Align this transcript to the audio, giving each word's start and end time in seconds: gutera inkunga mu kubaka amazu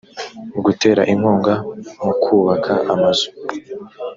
gutera 0.65 1.01
inkunga 1.13 1.53
mu 2.03 2.13
kubaka 2.23 2.73
amazu 2.93 3.27